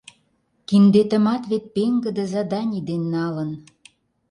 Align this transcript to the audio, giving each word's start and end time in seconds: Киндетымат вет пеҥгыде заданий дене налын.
Киндетымат 0.67 1.43
вет 1.51 1.63
пеҥгыде 1.75 2.23
заданий 2.33 2.83
дене 2.89 3.07
налын. 3.17 3.51